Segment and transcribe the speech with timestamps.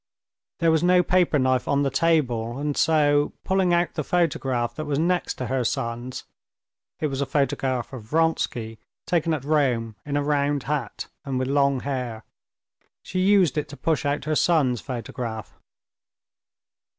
[0.57, 4.85] There was no paper knife on the table, and so, pulling out the photograph that
[4.85, 6.23] was next to her son's
[6.99, 11.47] (it was a photograph of Vronsky taken at Rome in a round hat and with
[11.47, 12.23] long hair),
[13.03, 15.53] she used it to push out her son's photograph.